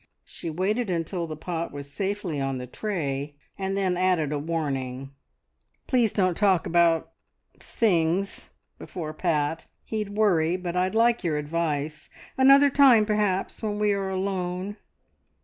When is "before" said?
8.79-9.13